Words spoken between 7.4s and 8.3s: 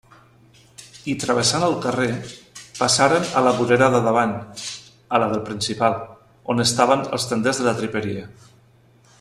de la triperia.